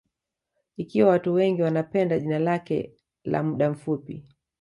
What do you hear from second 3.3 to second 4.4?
muda mfupi